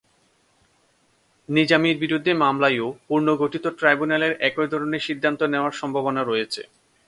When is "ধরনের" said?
4.67-5.05